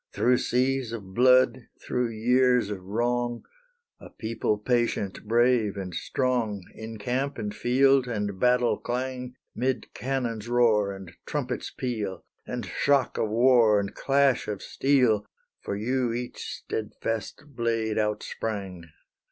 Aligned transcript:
Through 0.15 0.39
seas 0.39 0.93
of 0.93 1.13
blood, 1.13 1.67
through 1.79 2.07
years 2.09 2.71
of 2.71 2.81
wrong, 2.83 3.43
A 3.99 4.09
people 4.09 4.57
patient 4.57 5.27
brave 5.27 5.77
and 5.77 5.93
strong, 5.93 6.63
In 6.73 6.97
camp 6.97 7.37
and 7.37 7.53
field, 7.55 8.07
and 8.07 8.39
battle 8.39 8.79
clang, 8.79 9.35
'Mid 9.53 9.93
cannon's 9.93 10.47
roar 10.49 10.91
and 10.91 11.11
trumpet's 11.27 11.69
peal, 11.69 12.25
And 12.47 12.65
shock 12.65 13.19
of 13.19 13.29
war, 13.29 13.79
and 13.79 13.93
clash 13.93 14.47
of 14.47 14.63
steel, 14.63 15.23
For 15.61 15.75
you 15.75 16.13
each 16.13 16.45
steadfast 16.45 17.43
blade 17.49 17.99
out 17.99 18.23
sprang! 18.23 18.85